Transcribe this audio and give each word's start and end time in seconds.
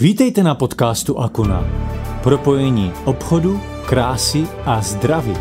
Vítejte 0.00 0.42
na 0.42 0.54
podcastu 0.54 1.18
Akuna. 1.18 1.64
Propojení 2.22 2.92
obchodu, 3.04 3.60
krásy 3.88 4.46
a 4.64 4.82
zdraví. 4.82 5.34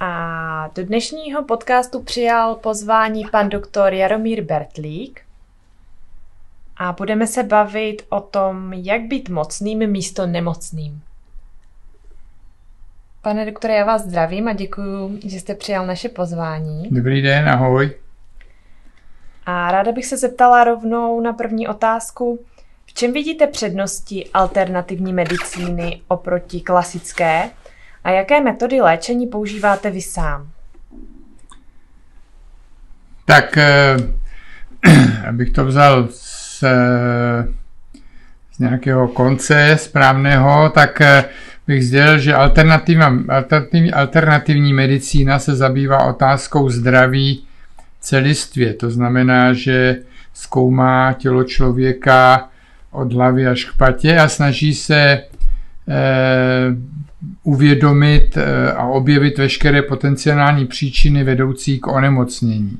A 0.00 0.70
do 0.74 0.84
dnešního 0.84 1.44
podcastu 1.44 2.02
přijal 2.02 2.54
pozvání 2.54 3.24
pan 3.30 3.48
doktor 3.48 3.94
Jaromír 3.94 4.44
Bertlík 4.44 5.25
a 6.76 6.92
budeme 6.92 7.26
se 7.26 7.42
bavit 7.42 8.02
o 8.08 8.20
tom, 8.20 8.72
jak 8.72 9.02
být 9.02 9.28
mocným 9.28 9.90
místo 9.90 10.26
nemocným. 10.26 11.02
Pane 13.22 13.46
doktore, 13.46 13.74
já 13.74 13.84
vás 13.84 14.02
zdravím 14.02 14.48
a 14.48 14.52
děkuji, 14.52 15.18
že 15.24 15.40
jste 15.40 15.54
přijal 15.54 15.86
naše 15.86 16.08
pozvání. 16.08 16.88
Dobrý 16.90 17.22
den, 17.22 17.48
ahoj. 17.48 17.90
A 19.46 19.70
ráda 19.70 19.92
bych 19.92 20.06
se 20.06 20.16
zeptala 20.16 20.64
rovnou 20.64 21.20
na 21.20 21.32
první 21.32 21.68
otázku. 21.68 22.38
V 22.86 22.92
čem 22.92 23.12
vidíte 23.12 23.46
přednosti 23.46 24.30
alternativní 24.34 25.12
medicíny 25.12 26.00
oproti 26.08 26.60
klasické 26.60 27.50
a 28.04 28.10
jaké 28.10 28.40
metody 28.40 28.80
léčení 28.80 29.26
používáte 29.26 29.90
vy 29.90 30.02
sám? 30.02 30.50
Tak, 33.24 33.56
eh, 33.56 33.96
abych 35.28 35.50
to 35.50 35.64
vzal 35.64 36.08
z, 36.08 36.25
z 38.56 38.58
nějakého 38.58 39.08
konce 39.08 39.76
správného, 39.80 40.70
tak 40.74 41.00
eh, 41.00 41.24
bych 41.66 41.86
sdělil, 41.86 42.18
že 42.18 42.34
alternativní, 42.34 43.02
alternativní, 43.28 43.92
alternativní 43.92 44.72
medicína 44.72 45.38
se 45.38 45.56
zabývá 45.56 46.04
otázkou 46.04 46.70
zdraví 46.70 47.44
celistvě. 48.00 48.74
To 48.74 48.90
znamená, 48.90 49.52
že 49.52 49.96
zkoumá 50.34 51.12
tělo 51.12 51.44
člověka 51.44 52.48
od 52.90 53.12
hlavy 53.12 53.46
až 53.46 53.64
k 53.64 53.76
patě 53.76 54.18
a 54.18 54.28
snaží 54.28 54.74
se 54.74 55.00
eh, 55.00 55.22
uvědomit 57.42 58.36
eh, 58.36 58.72
a 58.72 58.86
objevit 58.86 59.38
veškeré 59.38 59.82
potenciální 59.82 60.66
příčiny 60.66 61.24
vedoucí 61.24 61.78
k 61.78 61.86
onemocnění. 61.86 62.78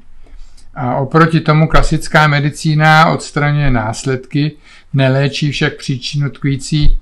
A 0.77 0.97
oproti 0.97 1.41
tomu 1.41 1.69
klasická 1.69 2.29
medicína 2.29 3.11
odstraňuje 3.11 3.71
následky, 3.71 4.53
neléčí 4.95 5.51
však 5.51 5.77
příčinu 5.77 6.31
tkvící 6.31 6.99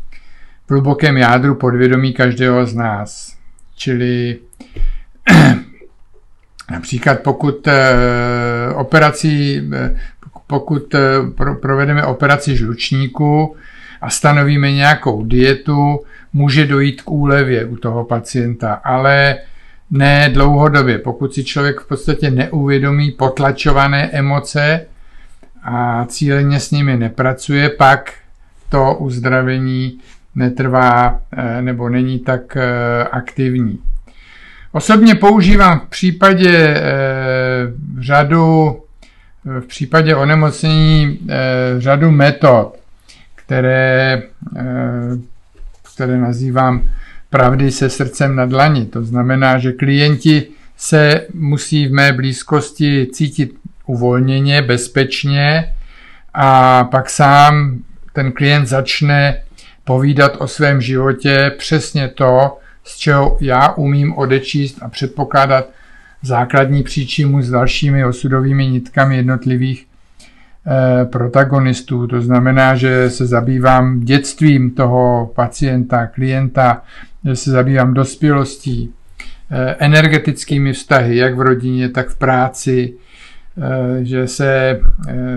v 0.66 0.70
hlubokém 0.70 1.16
jádru 1.16 1.54
podvědomí 1.54 2.12
každého 2.12 2.66
z 2.66 2.74
nás. 2.74 3.36
Čili 3.76 4.38
například 6.70 7.20
pokud 7.20 7.68
eh, 7.68 7.82
operací, 8.74 9.62
eh, 9.74 9.96
pokud 10.46 10.94
provedeme 11.60 12.04
operaci 12.04 12.56
žlučníku 12.56 13.56
a 14.00 14.10
stanovíme 14.10 14.72
nějakou 14.72 15.24
dietu, 15.24 16.00
může 16.32 16.66
dojít 16.66 17.02
k 17.02 17.10
úlevě 17.10 17.64
u 17.64 17.76
toho 17.76 18.04
pacienta, 18.04 18.72
ale 18.72 19.38
ne 19.94 20.28
dlouhodobě. 20.28 20.98
Pokud 20.98 21.34
si 21.34 21.44
člověk 21.44 21.80
v 21.80 21.86
podstatě 21.86 22.30
neuvědomí 22.30 23.10
potlačované 23.10 24.10
emoce 24.10 24.86
a 25.64 26.04
cíleně 26.04 26.60
s 26.60 26.70
nimi 26.70 26.96
nepracuje, 26.96 27.68
pak 27.68 28.12
to 28.68 28.94
uzdravení 28.94 29.98
netrvá 30.34 31.20
eh, 31.32 31.62
nebo 31.62 31.88
není 31.88 32.18
tak 32.18 32.56
eh, 32.56 33.04
aktivní. 33.04 33.78
Osobně 34.72 35.14
používám 35.14 35.80
v 35.80 35.88
případě 35.88 36.50
eh, 36.58 36.82
řadu 38.00 38.76
v 39.44 39.66
případě 39.66 40.14
onemocnění 40.14 41.18
řadu 41.78 42.10
metod, 42.10 42.76
které 43.34 44.22
které 45.94 46.18
nazývám 46.18 46.82
pravdy 47.34 47.70
se 47.70 47.90
srdcem 47.90 48.36
na 48.36 48.46
dlani. 48.46 48.86
To 48.86 49.04
znamená, 49.04 49.58
že 49.58 49.72
klienti 49.72 50.46
se 50.76 51.26
musí 51.34 51.86
v 51.86 51.92
mé 51.92 52.12
blízkosti 52.12 53.06
cítit 53.12 53.54
uvolněně, 53.86 54.62
bezpečně 54.62 55.74
a 56.34 56.84
pak 56.84 57.10
sám 57.10 57.78
ten 58.12 58.32
klient 58.32 58.66
začne 58.66 59.42
povídat 59.84 60.36
o 60.38 60.46
svém 60.46 60.80
životě 60.80 61.52
přesně 61.58 62.08
to, 62.08 62.58
z 62.84 62.96
čeho 62.96 63.38
já 63.40 63.72
umím 63.72 64.14
odečíst 64.18 64.78
a 64.82 64.88
předpokládat 64.88 65.70
základní 66.22 66.82
příčinu 66.82 67.42
s 67.42 67.50
dalšími 67.50 68.04
osudovými 68.04 68.66
nitkami 68.66 69.16
jednotlivých 69.16 69.86
protagonistů. 71.04 72.06
To 72.06 72.20
znamená, 72.20 72.74
že 72.74 73.10
se 73.10 73.26
zabývám 73.26 74.00
dětstvím 74.00 74.70
toho 74.70 75.30
pacienta, 75.34 76.06
klienta, 76.06 76.82
že 77.24 77.36
se 77.36 77.50
zabývám 77.50 77.94
dospělostí, 77.94 78.92
eh, 79.50 79.76
energetickými 79.78 80.72
vztahy, 80.72 81.16
jak 81.16 81.36
v 81.36 81.40
rodině, 81.40 81.88
tak 81.88 82.08
v 82.08 82.18
práci, 82.18 82.94
eh, 83.58 84.04
že 84.04 84.28
se 84.28 84.80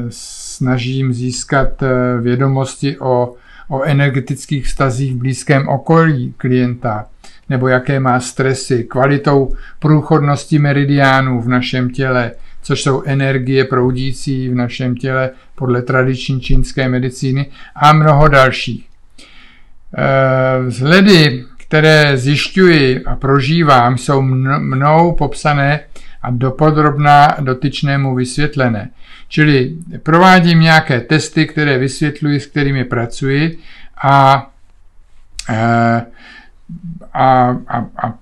snažím 0.09 1.13
získat 1.13 1.83
vědomosti 2.21 2.99
o, 2.99 3.33
o 3.69 3.83
energetických 3.83 4.65
vztazích 4.65 5.15
v 5.15 5.17
blízkém 5.17 5.67
okolí 5.67 6.33
klienta, 6.37 7.05
nebo 7.49 7.67
jaké 7.67 7.99
má 7.99 8.19
stresy, 8.19 8.83
kvalitou 8.83 9.53
průchodnosti 9.79 10.59
meridiánů 10.59 11.41
v 11.41 11.47
našem 11.47 11.89
těle, 11.89 12.31
což 12.67 12.83
jsou 12.83 13.03
energie 13.05 13.65
proudící 13.65 14.49
v 14.49 14.55
našem 14.55 14.95
těle 14.95 15.29
podle 15.55 15.81
tradiční 15.81 16.41
čínské 16.41 16.89
medicíny 16.89 17.45
a 17.75 17.93
mnoho 17.93 18.27
dalších. 18.27 18.85
Eh, 19.97 20.63
vzhledy, 20.67 21.45
které 21.57 22.17
zjišťuji 22.17 23.03
a 23.05 23.15
prožívám, 23.15 23.97
jsou 23.97 24.21
mnou 24.59 25.11
popsané 25.11 25.79
a 26.21 26.31
dopodrobná 26.31 27.35
dotyčnému 27.39 28.15
vysvětlené. 28.15 28.89
Čili 29.27 29.75
provádím 30.03 30.59
nějaké 30.59 31.01
testy, 31.01 31.45
které 31.45 31.77
vysvětluji, 31.77 32.39
s 32.39 32.45
kterými 32.45 32.83
pracuji 32.83 33.57
a, 34.03 34.49
eh, 35.49 36.05
a, 37.13 37.57
a, 37.67 37.85
a 37.97 38.07
a, 38.07 38.07
a 38.07 38.13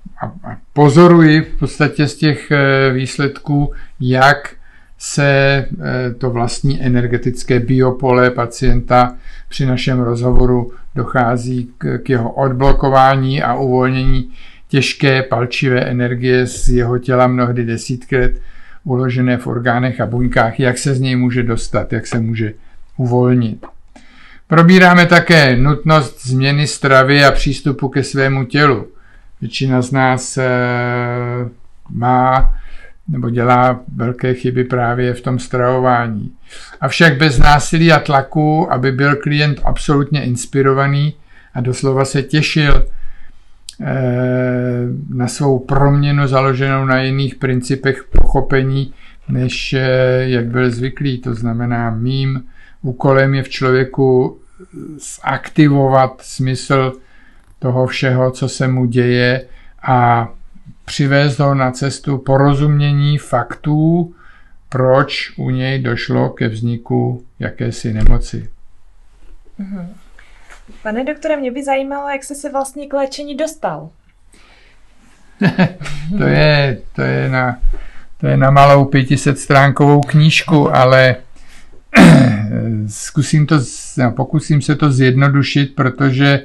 pozoruji 0.75 1.41
v 1.41 1.59
podstatě 1.59 2.08
z 2.08 2.16
těch 2.16 2.52
eh, 2.52 2.91
výsledků, 2.94 3.74
jak 4.00 4.56
se 4.97 5.25
eh, 5.28 6.13
to 6.13 6.30
vlastní 6.30 6.81
energetické 6.84 7.59
biopole 7.59 8.31
pacienta 8.31 9.16
při 9.50 9.66
našem 9.66 10.00
rozhovoru 10.00 10.72
dochází 10.96 11.69
k, 11.78 12.09
jeho 12.09 12.31
odblokování 12.31 13.44
a 13.44 13.53
uvolnění 13.53 14.31
těžké 14.68 15.24
palčivé 15.24 15.81
energie 15.81 16.47
z 16.47 16.69
jeho 16.69 17.00
těla 17.00 17.28
mnohdy 17.28 17.66
desítkrát 17.66 18.31
uložené 18.84 19.38
v 19.38 19.47
orgánech 19.47 20.02
a 20.02 20.06
buňkách, 20.06 20.59
jak 20.59 20.78
se 20.78 20.96
z 20.96 21.00
něj 21.00 21.16
může 21.16 21.44
dostat, 21.44 21.94
jak 21.94 22.07
se 22.07 22.19
může 22.19 22.53
uvolnit. 22.97 23.66
Probíráme 24.47 25.06
také 25.06 25.57
nutnost 25.57 26.28
změny 26.28 26.68
stravy 26.68 27.25
a 27.25 27.31
přístupu 27.31 27.90
ke 27.90 28.03
svému 28.03 28.46
tělu. 28.46 28.88
Většina 29.41 29.81
z 29.81 29.91
nás 29.91 30.38
eh, 30.38 30.46
má 31.90 32.53
nebo 33.07 33.29
dělá 33.29 33.79
velké 33.96 34.34
chyby 34.34 34.63
právě 34.63 35.13
v 35.13 35.22
tom 35.22 35.40
stravování. 35.40 36.31
Avšak 36.81 37.18
bez 37.18 37.38
násilí 37.38 37.92
a 37.92 38.00
tlaku, 38.00 38.74
aby 38.74 38.92
byl 38.92 39.15
klient 39.15 39.62
absolutně 39.63 40.24
inspirovaný 40.24 41.13
a 41.54 41.62
doslova 41.62 42.06
se 42.06 42.24
těšil 42.24 42.86
eh, 43.81 43.95
na 45.10 45.27
svou 45.27 45.60
proměnu 45.60 46.27
založenou 46.27 46.86
na 46.86 47.01
jiných 47.01 47.36
principech 47.36 48.04
pochopení, 48.04 48.94
než 49.30 49.74
eh, 49.74 49.80
jak 50.19 50.45
byl 50.45 50.71
zvyklý. 50.71 51.18
To 51.18 51.33
znamená, 51.33 51.89
mým 51.89 52.44
úkolem 52.81 53.33
je 53.33 53.44
v 53.44 53.50
člověku 53.50 54.39
zaktivovat 55.24 56.21
smysl 56.21 56.94
toho 57.65 57.88
všeho, 57.88 58.31
co 58.31 58.50
se 58.50 58.67
mu 58.67 58.85
děje 58.85 59.47
a 59.88 60.27
přivést 60.85 61.39
ho 61.39 61.56
na 61.56 61.71
cestu 61.71 62.17
porozumění 62.17 63.17
faktů, 63.17 64.13
proč 64.69 65.33
u 65.38 65.50
něj 65.50 65.79
došlo 65.79 66.29
ke 66.29 66.47
vzniku 66.47 67.23
jakési 67.39 67.94
nemoci. 67.94 68.50
Mhm. 69.57 69.94
Pane 70.83 71.03
doktore, 71.03 71.38
mě 71.38 71.51
by 71.51 71.63
zajímalo, 71.63 72.09
jak 72.09 72.23
jste 72.23 72.35
se 72.35 72.51
vlastně 72.51 72.88
k 72.88 72.94
léčení 72.94 73.38
dostal. 73.38 73.89
to, 76.17 76.23
je, 76.23 76.81
to, 76.95 77.01
je 77.01 77.29
na, 77.29 77.59
to 78.17 78.27
je 78.27 78.38
na 78.38 78.51
malou 78.51 78.85
500 78.85 79.39
stránkovou 79.39 80.01
knížku, 80.01 80.75
ale 80.75 81.15
zkusím 82.88 83.47
to, 83.47 83.59
no, 83.97 84.12
pokusím 84.12 84.62
se 84.62 84.75
to 84.75 84.91
zjednodušit, 84.91 85.75
protože 85.75 86.41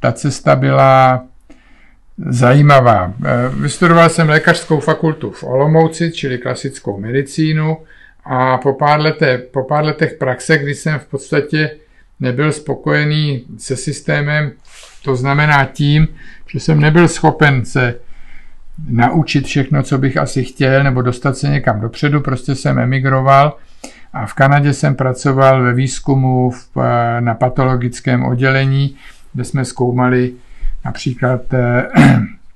ta 0.00 0.12
cesta 0.12 0.56
byla 0.56 1.24
zajímavá. 2.26 3.14
Eh, 3.24 3.48
vystudoval 3.48 4.08
jsem 4.08 4.28
lékařskou 4.28 4.80
fakultu 4.80 5.30
v 5.30 5.44
Olomouci, 5.44 6.12
čili 6.12 6.38
klasickou 6.38 7.00
medicínu 7.00 7.76
a 8.24 8.58
po 8.58 8.72
pár, 8.72 9.00
leté, 9.00 9.38
po 9.38 9.64
pár 9.64 9.84
letech 9.84 10.12
praxe, 10.12 10.58
kdy 10.58 10.74
jsem 10.74 10.98
v 10.98 11.06
podstatě 11.06 11.70
nebyl 12.20 12.52
spokojený 12.52 13.44
se 13.58 13.76
systémem, 13.76 14.52
to 15.02 15.16
znamená 15.16 15.64
tím, 15.64 16.08
že 16.46 16.60
jsem 16.60 16.80
nebyl 16.80 17.08
schopen 17.08 17.64
se 17.64 17.94
naučit 18.88 19.46
všechno, 19.46 19.82
co 19.82 19.98
bych 19.98 20.16
asi 20.16 20.44
chtěl, 20.44 20.84
nebo 20.84 21.02
dostat 21.02 21.36
se 21.36 21.48
někam 21.48 21.80
dopředu, 21.80 22.20
prostě 22.20 22.54
jsem 22.54 22.78
emigroval 22.78 23.56
a 24.18 24.26
v 24.26 24.34
Kanadě 24.34 24.72
jsem 24.72 24.94
pracoval 24.94 25.62
ve 25.62 25.74
výzkumu 25.74 26.50
v, 26.50 26.68
eh, 26.76 27.20
na 27.20 27.34
patologickém 27.34 28.24
oddělení, 28.24 28.96
kde 29.32 29.44
jsme 29.44 29.64
zkoumali 29.64 30.32
například 30.84 31.54
eh, 31.54 31.86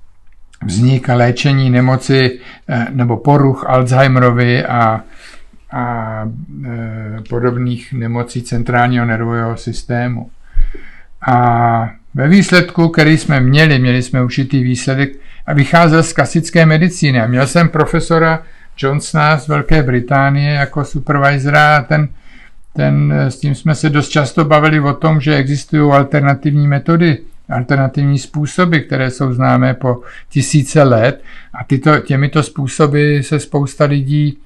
vznik 0.64 1.11
a 1.11 1.14
léčení 1.14 1.70
nemoci 1.70 2.41
eh, 2.69 2.87
nebo 2.91 3.17
poruch 3.17 3.64
Alzheimerovy 3.69 4.64
a, 4.64 5.00
a 5.73 6.29
podobných 7.29 7.93
nemocí 7.93 8.43
centrálního 8.43 9.05
nervového 9.05 9.56
systému. 9.56 10.31
A 11.26 11.91
ve 12.14 12.29
výsledku, 12.29 12.88
který 12.88 13.19
jsme 13.19 13.41
měli, 13.41 13.79
měli 13.79 14.03
jsme 14.03 14.23
určitý 14.23 14.62
výsledek 14.62 15.12
a 15.47 15.53
vycházel 15.53 16.03
z 16.03 16.12
klasické 16.12 16.67
medicíny. 16.67 17.20
A 17.20 17.26
měl 17.26 17.47
jsem 17.47 17.69
profesora 17.69 18.43
Johnsona 18.82 19.38
z 19.38 19.49
Velké 19.49 19.82
Británie 19.82 20.52
jako 20.52 20.84
supervisora 20.84 21.76
a 21.76 21.82
ten, 21.82 22.08
ten, 22.73 23.12
s 23.12 23.38
tím 23.38 23.55
jsme 23.55 23.75
se 23.75 23.90
dost 23.90 24.08
často 24.08 24.44
bavili 24.44 24.81
o 24.81 24.93
tom, 24.93 25.20
že 25.20 25.37
existují 25.37 25.93
alternativní 25.93 26.69
metody, 26.69 27.19
alternativní 27.49 28.19
způsoby, 28.19 28.79
které 28.79 29.11
jsou 29.11 29.32
známé 29.32 29.75
po 29.75 30.00
tisíce 30.31 30.82
let 30.82 31.23
a 31.55 31.64
tyto, 31.64 31.99
těmito 31.99 32.43
způsoby 32.43 33.20
se 33.20 33.40
spousta 33.40 33.84
lidí 33.84 34.38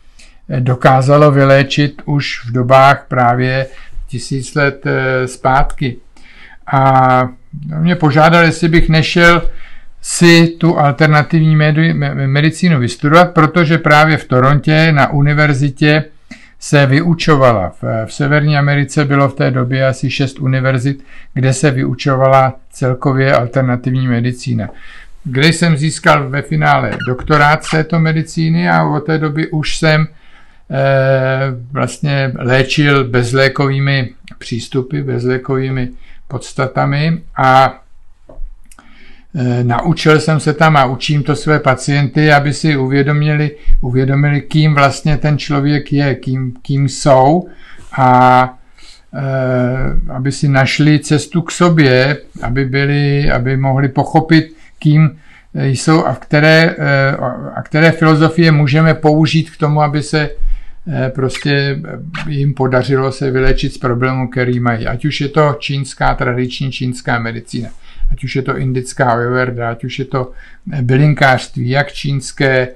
eh, 0.49 0.61
dokázalo 0.61 1.31
vyléčit 1.31 2.03
už 2.05 2.45
v 2.47 2.53
dobách 2.53 3.05
právě 3.09 3.67
tisíc 4.09 4.55
let 4.55 4.87
eh, 4.87 5.29
zpátky. 5.29 5.97
A 6.73 7.29
mě 7.79 7.97
požádal, 7.97 8.45
jestli 8.45 8.69
bych 8.69 8.89
nešel 8.89 9.43
si 10.03 10.47
tu 10.47 10.79
alternativní 10.79 11.57
medicínu 12.27 12.81
vystudovat, 12.81 13.35
protože 13.35 13.79
právě 13.79 14.17
v 14.17 14.25
Torontě 14.25 14.93
na 14.93 15.11
univerzitě 15.13 16.05
se 16.61 16.87
vyučovala. 16.87 17.71
V, 17.83 18.07
v 18.07 18.13
Severní 18.13 18.59
Americe 18.59 19.05
bylo 19.05 19.29
v 19.29 19.35
té 19.35 19.51
době 19.51 19.87
asi 19.87 20.11
šest 20.11 20.39
univerzit, 20.39 21.05
kde 21.35 21.53
se 21.53 21.71
vyučovala 21.71 22.55
celkově 22.71 23.35
alternativní 23.35 24.09
medicína. 24.09 24.69
Kde 25.25 25.49
jsem 25.49 25.77
získal 25.77 26.31
ve 26.31 26.43
finále 26.43 26.91
doktorát 27.09 27.65
z 27.65 27.71
této 27.71 27.99
medicíny 27.99 28.71
a 28.71 28.85
od 28.85 29.01
té 29.01 29.19
doby 29.19 29.49
už 29.49 29.77
jsem 29.77 30.03
e, 30.03 30.07
vlastně 31.73 32.33
léčil 32.39 33.05
bezlékovými 33.05 34.11
přístupy, 34.39 35.01
bezlékovými 35.01 35.89
podstatami 36.29 37.23
a 37.37 37.81
naučil 39.63 40.21
jsem 40.21 40.41
se 40.41 40.53
tam 40.53 40.77
a 40.77 40.85
učím 40.85 41.23
to 41.23 41.37
své 41.37 41.59
pacienty, 41.59 42.33
aby 42.33 42.53
si 42.53 42.77
uvědomili, 42.77 43.51
uvědomili 43.81 44.41
kým 44.41 44.75
vlastně 44.75 45.17
ten 45.17 45.39
člověk 45.39 45.93
je, 45.93 46.15
kým, 46.15 46.55
kým 46.63 46.89
jsou 46.89 47.49
a 47.99 48.59
e, 49.15 50.13
aby 50.13 50.33
si 50.33 50.49
našli 50.49 50.99
cestu 50.99 51.43
k 51.43 51.51
sobě, 51.51 52.19
aby, 52.43 52.65
byli, 52.65 53.31
aby 53.31 53.57
mohli 53.57 53.89
pochopit, 53.89 54.57
kým 54.79 55.19
jsou 55.55 56.05
a, 56.05 56.15
které, 56.15 56.77
a 57.55 57.63
které 57.63 57.93
filozofie 57.93 58.53
můžeme 58.53 58.95
použít 58.95 59.51
k 59.51 59.57
tomu, 59.57 59.83
aby 59.83 60.03
se 60.03 60.31
Eh, 60.89 61.11
prostě 61.15 61.79
jim 62.29 62.55
podařilo 62.55 63.13
se 63.13 63.31
vylečit 63.31 63.75
z 63.75 63.79
problému, 63.79 64.29
který 64.29 64.61
mají. 64.61 64.87
Ať 64.87 65.05
už 65.05 65.21
je 65.21 65.29
to 65.29 65.57
čínská, 65.59 66.15
tradiční 66.15 66.73
čínská 66.73 67.19
medicína, 67.19 67.69
ať 68.13 68.25
už 68.25 68.37
je 68.37 68.43
to 68.43 68.57
indická 68.57 69.11
ayurveda, 69.11 69.71
ať 69.71 69.85
už 69.85 69.99
je 69.99 70.05
to 70.05 70.33
eh, 70.73 70.83
bylinkářství, 70.83 71.69
jak 71.69 71.93
čínské, 71.93 72.69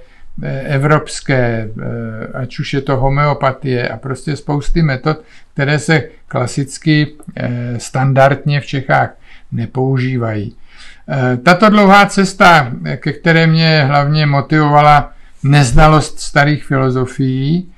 eh, 0.43 0.61
evropské, 0.61 1.69
ať 2.35 2.59
už 2.59 2.73
je 2.73 2.81
to 2.81 2.97
homeopatie 2.97 3.89
a 3.89 3.97
prostě 3.97 4.37
spousty 4.37 4.83
metod, 4.83 5.23
které 5.53 5.79
se 5.79 6.05
klasicky 6.29 7.07
standardně 7.77 8.61
v 8.61 8.67
Čechách 8.67 9.11
nepoužívají. 9.53 10.57
Tato 11.43 11.69
dlouhá 11.69 12.07
cesta, 12.07 12.73
ke 12.97 13.13
které 13.13 13.47
mě 13.47 13.85
hlavně 13.85 14.27
motivovala 14.27 15.13
neznalost 15.43 16.21
starých 16.21 16.65
filozofií, 16.65 17.73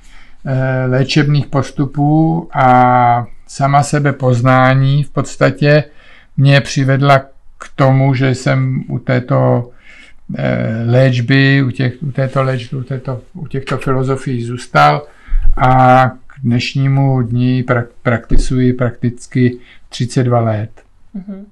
Eh, 0.45 0.85
léčebných 0.87 1.47
postupů 1.47 2.49
a 2.53 3.25
sama 3.47 3.83
sebe 3.83 4.13
poznání 4.13 5.03
v 5.03 5.09
podstatě 5.09 5.83
mě 6.37 6.61
přivedla 6.61 7.21
k 7.63 7.75
tomu, 7.75 8.13
že 8.13 8.35
jsem 8.35 8.83
u 8.87 8.99
této 8.99 9.69
eh, 10.37 10.83
léčby, 10.85 11.63
u, 11.63 11.71
těch, 11.71 11.93
u 12.03 12.11
této 12.11 12.43
léčby, 12.43 12.77
u, 12.77 12.83
této, 12.83 13.21
u 13.33 13.47
těchto 13.47 13.77
filozofií 13.77 14.43
zůstal 14.43 15.07
a 15.57 16.09
k 16.09 16.33
dnešnímu 16.43 17.21
dní 17.21 17.63
pra, 17.63 17.83
praktisuji 18.01 18.73
prakticky 18.73 19.59
32 19.89 20.39
let. 20.39 20.83
Mm-hmm. 21.15 21.45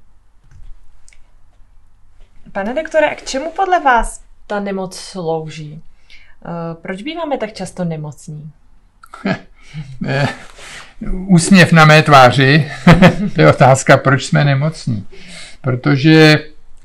Pane 2.51 2.73
doktore, 2.73 3.15
k 3.15 3.23
čemu 3.23 3.51
podle 3.51 3.79
vás 3.79 4.23
ta 4.47 4.59
nemoc 4.59 4.95
slouží? 4.95 5.81
Eh, 6.45 6.75
proč 6.81 7.01
býváme 7.01 7.37
tak 7.37 7.53
často 7.53 7.83
nemocní? 7.83 8.51
úsměv 11.27 11.71
na 11.71 11.85
mé 11.85 12.03
tváři, 12.03 12.71
to 13.35 13.41
je 13.41 13.49
otázka, 13.49 13.97
proč 13.97 14.25
jsme 14.25 14.45
nemocní. 14.45 15.07
Protože 15.61 16.39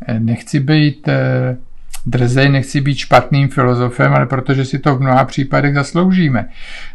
eh, 0.07 0.21
nechci 0.21 0.61
být 0.61 1.09
eh, 1.09 1.57
drzej, 2.07 2.49
nechci 2.49 2.81
být 2.81 2.99
špatným 2.99 3.49
filozofem, 3.49 4.15
ale 4.15 4.27
protože 4.27 4.65
si 4.65 4.79
to 4.79 4.97
v 4.97 5.01
mnoha 5.01 5.25
případech 5.25 5.75
zasloužíme, 5.75 6.49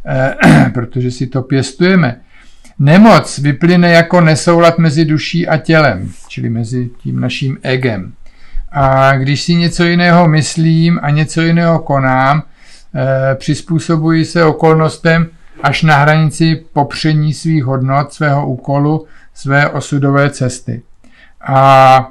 eh, 0.05 0.35
protože 0.73 1.11
si 1.11 1.27
to 1.27 1.41
pěstujeme. 1.41 2.21
Nemoc 2.79 3.37
vyplyne 3.37 3.91
jako 3.91 4.21
nesoulad 4.21 4.77
mezi 4.77 5.05
duší 5.05 5.47
a 5.47 5.57
tělem, 5.57 6.11
čili 6.27 6.49
mezi 6.49 6.89
tím 6.97 7.19
naším 7.19 7.57
egem. 7.63 8.13
A 8.71 9.17
když 9.17 9.41
si 9.41 9.55
něco 9.55 9.83
jiného 9.83 10.27
myslím 10.27 10.99
a 11.03 11.09
něco 11.09 11.41
jiného 11.41 11.79
konám, 11.79 12.43
přizpůsobují 13.35 14.25
se 14.25 14.43
okolnostem 14.43 15.27
až 15.63 15.83
na 15.83 15.97
hranici 15.97 16.63
popření 16.73 17.33
svých 17.33 17.63
hodnot, 17.63 18.13
svého 18.13 18.47
úkolu, 18.47 19.05
své 19.33 19.69
osudové 19.69 20.29
cesty. 20.29 20.81
A 21.43 22.07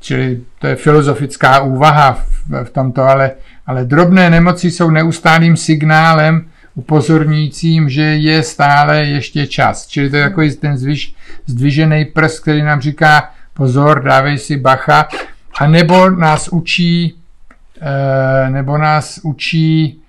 čili 0.00 0.40
to 0.58 0.66
je 0.66 0.76
filozofická 0.76 1.60
úvaha 1.60 2.12
v, 2.12 2.64
v 2.64 2.70
tomto, 2.70 3.02
ale, 3.02 3.30
ale 3.66 3.84
drobné 3.84 4.30
nemoci 4.30 4.70
jsou 4.70 4.90
neustálým 4.90 5.56
signálem 5.56 6.48
upozorňujícím, 6.74 7.88
že 7.88 8.02
je 8.02 8.42
stále 8.42 9.04
ještě 9.04 9.46
čas. 9.46 9.86
Čili 9.86 10.10
to 10.10 10.16
je 10.16 10.28
takový 10.28 10.56
ten 10.56 10.76
zvyš, 10.76 11.14
zdvižený 11.46 12.04
prst, 12.04 12.40
který 12.40 12.62
nám 12.62 12.80
říká 12.80 13.30
pozor, 13.54 14.02
dávej 14.02 14.38
si 14.38 14.56
bacha, 14.56 15.08
a 15.58 15.66
nebo 15.66 16.10
nás 16.10 16.48
učí 16.48 17.16
Eh, 17.80 18.50
nebo 18.50 18.78
nás 18.78 19.20
učí 19.22 20.00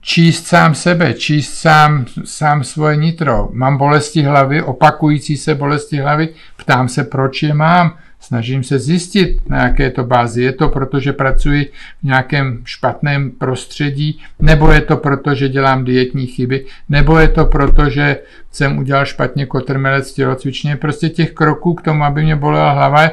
číst 0.00 0.46
sám 0.46 0.74
sebe, 0.74 1.14
číst 1.14 1.54
sám, 1.54 2.06
sám 2.24 2.64
svoje 2.64 2.96
nitro. 2.96 3.48
Mám 3.52 3.76
bolesti 3.76 4.22
hlavy, 4.22 4.62
opakující 4.62 5.36
se 5.36 5.54
bolesti 5.54 5.96
hlavy, 5.96 6.28
ptám 6.56 6.88
se, 6.88 7.04
proč 7.04 7.42
je 7.42 7.54
mám, 7.54 7.96
snažím 8.20 8.64
se 8.64 8.78
zjistit, 8.78 9.48
na 9.48 9.64
jaké 9.64 9.90
to 9.90 10.04
bázi. 10.04 10.42
Je 10.42 10.52
to 10.52 10.68
proto, 10.68 11.00
že 11.00 11.12
pracuji 11.12 11.72
v 12.02 12.04
nějakém 12.04 12.62
špatném 12.64 13.30
prostředí, 13.30 14.20
nebo 14.40 14.72
je 14.72 14.80
to 14.80 14.96
proto, 14.96 15.34
že 15.34 15.48
dělám 15.48 15.84
dietní 15.84 16.26
chyby, 16.26 16.64
nebo 16.88 17.18
je 17.18 17.28
to 17.28 17.44
proto, 17.44 17.90
že 17.90 18.18
jsem 18.52 18.78
udělal 18.78 19.04
špatně 19.04 19.46
kotrmelec 19.46 20.12
tělocvičně. 20.12 20.76
Prostě 20.76 21.08
těch 21.08 21.32
kroků 21.32 21.74
k 21.74 21.82
tomu, 21.82 22.04
aby 22.04 22.22
mě 22.22 22.36
bolela 22.36 22.72
hlava, 22.72 23.10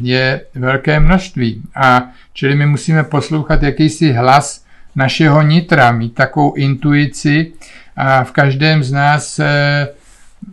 je 0.00 0.40
velké 0.54 1.00
množství. 1.00 1.62
A 1.74 2.08
čili 2.32 2.54
my 2.54 2.66
musíme 2.66 3.04
poslouchat 3.04 3.62
jakýsi 3.62 4.12
hlas 4.12 4.64
našeho 4.96 5.42
nitra, 5.42 5.92
mít 5.92 6.14
takovou 6.14 6.54
intuici 6.54 7.52
a 7.96 8.24
v 8.24 8.32
každém 8.32 8.84
z 8.84 8.92
nás 8.92 9.38
eh, 9.38 9.88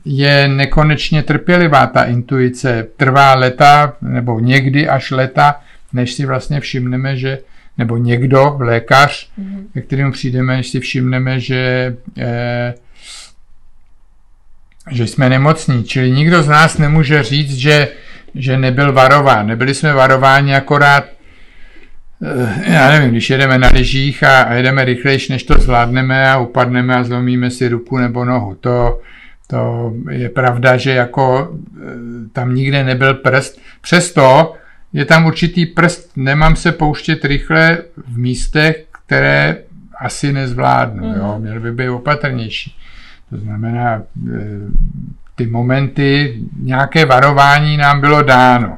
je 0.05 0.47
nekonečně 0.47 1.23
trpělivá 1.23 1.87
ta 1.87 2.03
intuice. 2.03 2.87
Trvá 2.97 3.33
leta 3.33 3.93
nebo 4.01 4.39
někdy 4.39 4.89
až 4.89 5.11
leta, 5.11 5.61
než 5.93 6.13
si 6.13 6.25
vlastně 6.25 6.59
všimneme, 6.59 7.17
že 7.17 7.39
nebo 7.77 7.97
někdo, 7.97 8.57
lékař, 8.59 9.29
mm-hmm. 9.39 9.63
ke 9.73 9.81
kterému 9.81 10.11
přijdeme, 10.11 10.55
když 10.55 10.67
si 10.67 10.79
všimneme, 10.79 11.39
že, 11.39 11.95
eh, 12.17 12.73
že 14.91 15.07
jsme 15.07 15.29
nemocní. 15.29 15.83
Čili 15.83 16.11
nikdo 16.11 16.43
z 16.43 16.47
nás 16.47 16.77
nemůže 16.77 17.23
říct, 17.23 17.55
že, 17.55 17.87
že 18.35 18.57
nebyl 18.57 18.93
varován. 18.93 19.47
Nebyli 19.47 19.73
jsme 19.73 19.93
varováni 19.93 20.55
akorát 20.55 21.16
já 22.61 22.91
nevím, 22.91 23.09
když 23.09 23.29
jedeme 23.29 23.57
na 23.57 23.69
lyžích 23.73 24.23
a, 24.23 24.41
a 24.41 24.53
jedeme 24.53 24.85
rychlejší, 24.85 25.33
než 25.33 25.43
to 25.43 25.53
zvládneme 25.53 26.31
a 26.31 26.37
upadneme 26.37 26.95
a 26.95 27.03
zlomíme 27.03 27.51
si 27.51 27.67
ruku 27.67 27.97
nebo 27.97 28.25
nohu. 28.25 28.55
To, 28.55 29.01
to 29.47 29.93
je 30.09 30.29
pravda, 30.29 30.77
že 30.77 30.91
jako 30.91 31.55
eh, 31.77 31.89
tam 32.33 32.55
nikde 32.55 32.83
nebyl 32.83 33.13
prst. 33.13 33.59
Přesto 33.81 34.53
je 34.93 35.05
tam 35.05 35.25
určitý 35.25 35.65
prst, 35.65 36.11
nemám 36.15 36.55
se 36.55 36.71
pouštět 36.71 37.25
rychle 37.25 37.77
v 38.07 38.17
místech, 38.17 38.85
které 39.05 39.57
asi 39.99 40.33
nezvládnu. 40.33 41.07
Mm. 41.07 41.15
Jo? 41.15 41.33
Mhm. 41.33 41.41
Měl 41.41 41.59
by 41.59 41.71
být 41.71 41.89
opatrnější. 41.89 42.75
To 43.29 43.37
znamená, 43.37 43.95
e, 43.95 44.01
ty 45.35 45.45
momenty, 45.45 46.39
nějaké 46.61 47.05
varování 47.05 47.77
nám 47.77 48.01
bylo 48.01 48.23
dáno 48.23 48.77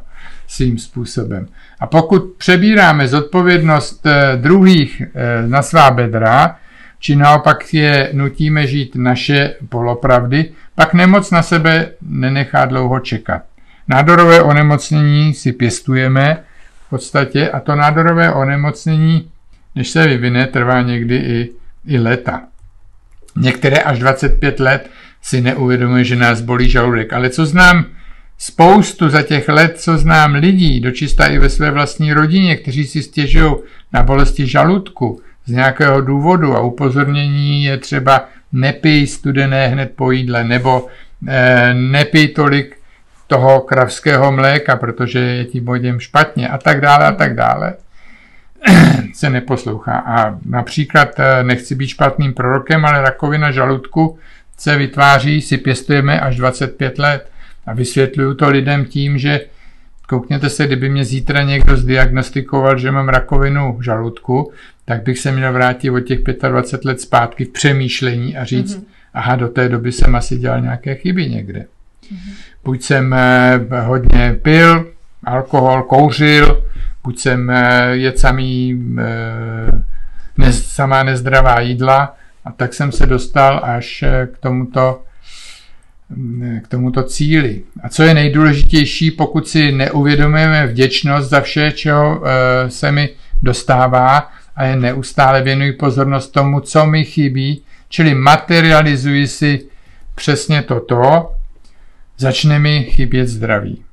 svým 0.49 0.77
způsobem. 0.77 1.47
A 1.79 1.87
pokud 1.87 2.33
přebíráme 2.37 3.07
zodpovědnost 3.07 4.05
e, 4.05 4.37
druhých 4.37 5.01
e, 5.01 5.07
na 5.47 5.61
svá 5.61 5.91
bedra, 5.91 6.57
či 6.99 7.15
naopak 7.15 7.73
je 7.73 8.09
nutíme 8.13 8.67
žít 8.67 8.95
naše 8.95 9.55
polopravdy, 9.69 10.51
pak 10.75 10.93
nemoc 10.93 11.31
na 11.31 11.41
sebe 11.41 11.91
nenechá 12.01 12.65
dlouho 12.65 12.99
čekat. 12.99 13.41
Nádorové 13.87 14.41
onemocnění 14.41 15.33
si 15.33 15.51
pěstujeme 15.51 16.43
v 16.85 16.89
podstatě 16.89 17.49
a 17.49 17.59
to 17.59 17.75
nádorové 17.75 18.33
onemocnění, 18.33 19.29
než 19.75 19.89
se 19.89 20.07
vyvine, 20.07 20.47
trvá 20.47 20.81
někdy 20.81 21.15
i, 21.15 21.49
i 21.87 21.99
leta. 21.99 22.41
Některé 23.35 23.77
až 23.77 23.99
25 23.99 24.59
let 24.59 24.89
si 25.21 25.41
neuvědomuje, 25.41 26.03
že 26.03 26.15
nás 26.15 26.41
bolí 26.41 26.69
žaludek. 26.69 27.13
Ale 27.13 27.29
co 27.29 27.45
znám 27.45 27.85
spoustu 28.39 29.09
za 29.09 29.21
těch 29.21 29.49
let, 29.49 29.79
co 29.79 29.97
znám 29.97 30.33
lidí, 30.33 30.79
dočista 30.79 31.25
i 31.25 31.39
ve 31.39 31.49
své 31.49 31.71
vlastní 31.71 32.13
rodině, 32.13 32.55
kteří 32.55 32.85
si 32.85 33.03
stěžují 33.03 33.55
na 33.93 34.03
bolesti 34.03 34.47
žaludku 34.47 35.21
z 35.45 35.51
nějakého 35.51 36.01
důvodu 36.01 36.55
a 36.55 36.59
upozornění 36.59 37.63
je 37.63 37.77
třeba 37.77 38.25
nepij 38.53 39.07
studené 39.07 39.67
hned 39.67 39.91
po 39.95 40.11
jídle 40.11 40.43
nebo 40.43 40.87
eh, 41.27 41.73
nepij 41.73 42.27
tolik 42.27 42.75
toho 43.27 43.61
kravského 43.61 44.31
mléka, 44.31 44.75
protože 44.75 45.19
je 45.19 45.45
tím 45.45 45.65
vodím 45.65 45.99
špatně 45.99 46.49
a 46.49 46.57
tak 46.57 46.81
dále 46.81 47.05
a 47.05 47.11
tak 47.11 47.35
dále, 47.35 47.73
se 49.13 49.29
neposlouchá. 49.29 49.97
A 49.99 50.37
například 50.45 51.19
eh, 51.19 51.43
nechci 51.43 51.75
být 51.75 51.87
špatným 51.87 52.33
prorokem, 52.33 52.85
ale 52.85 53.01
rakovina 53.01 53.51
žaludku 53.51 54.19
se 54.57 54.77
vytváří, 54.77 55.41
si 55.41 55.57
pěstujeme 55.57 56.19
až 56.19 56.35
25 56.35 56.99
let. 56.99 57.31
A 57.69 57.73
vysvětluju 57.73 58.33
to 58.33 58.49
lidem 58.49 58.85
tím, 58.85 59.17
že 59.17 59.41
koukněte 60.07 60.49
se, 60.49 60.67
kdyby 60.67 60.89
mě 60.89 61.05
zítra 61.05 61.41
někdo 61.41 61.77
zdiagnostikoval, 61.77 62.77
že 62.77 62.91
mám 62.91 63.09
rakovinu 63.09 63.81
žaludku, 63.81 64.51
tak 64.85 65.03
bych 65.03 65.19
se 65.19 65.31
měl 65.31 65.53
vrátit 65.53 65.89
od 65.89 65.99
těch 65.99 66.19
25 66.49 66.85
let 66.85 67.01
zpátky 67.01 67.45
v 67.45 67.49
přemýšlení 67.49 68.37
a 68.37 68.43
říct, 68.43 68.77
mm-hmm. 68.77 68.83
aha, 69.13 69.35
do 69.35 69.47
té 69.47 69.69
doby 69.69 69.91
jsem 69.91 70.15
asi 70.15 70.37
dělal 70.37 70.61
nějaké 70.61 70.95
chyby 70.95 71.29
někde. 71.29 71.59
Mm-hmm. 71.59 72.33
Buď 72.63 72.81
jsem 72.81 73.13
eh, 73.13 73.59
hodně 73.81 74.39
pil, 74.41 74.85
alkohol, 75.23 75.83
kouřil, 75.83 76.63
buď 77.03 77.19
jsem 77.19 77.49
eh, 77.49 77.89
jedl 77.91 78.17
samý, 78.17 78.83
eh, 78.99 79.81
ne, 80.37 80.53
samá 80.53 81.03
nezdravá 81.03 81.59
jídla 81.59 82.15
a 82.45 82.51
tak 82.51 82.73
jsem 82.73 82.91
se 82.91 83.05
dostal 83.05 83.61
až 83.63 84.03
k 84.33 84.37
tomuto, 84.37 85.01
k 86.63 86.67
tomuto 86.67 87.03
cíli. 87.03 87.61
A 87.83 87.89
co 87.89 88.03
je 88.03 88.13
nejdůležitější, 88.13 89.11
pokud 89.11 89.47
si 89.47 89.71
neuvědomujeme 89.71 90.67
vděčnost 90.67 91.29
za 91.29 91.41
vše, 91.41 91.71
čeho 91.71 92.23
se 92.67 92.91
mi 92.91 93.09
dostává 93.41 94.31
a 94.55 94.63
je 94.63 94.75
neustále 94.75 95.41
věnuji 95.41 95.73
pozornost 95.73 96.27
tomu, 96.27 96.59
co 96.59 96.85
mi 96.85 97.05
chybí, 97.05 97.61
čili 97.89 98.13
materializuji 98.13 99.27
si 99.27 99.65
přesně 100.15 100.61
toto, 100.61 101.31
začne 102.17 102.59
mi 102.59 102.83
chybět 102.83 103.27
zdraví. 103.27 103.83